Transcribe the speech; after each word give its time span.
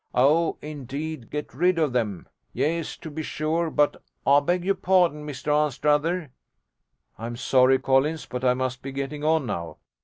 'Oh, 0.15 0.57
indeed, 0.63 1.29
get 1.29 1.53
rid 1.53 1.77
of 1.77 1.93
them! 1.93 2.27
Yes, 2.53 2.97
to 2.97 3.11
be 3.11 3.21
sure, 3.21 3.69
but 3.69 3.97
I 4.25 4.39
beg 4.39 4.65
your 4.65 4.73
pardon, 4.73 5.27
Mr 5.27 5.53
Anstruther' 5.53 6.31
'I'm 7.19 7.35
sorry, 7.35 7.77
Collins, 7.77 8.25
but 8.25 8.43
I 8.43 8.55
must 8.55 8.81
be 8.81 8.91
getting 8.91 9.23
on 9.23 9.45
now. 9.45 9.77